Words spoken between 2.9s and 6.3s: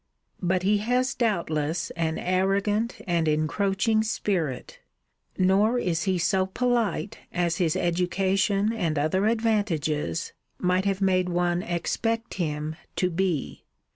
and encroaching spirit. Nor is he